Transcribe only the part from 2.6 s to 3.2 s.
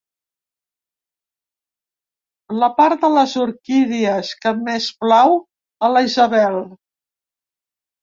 La part de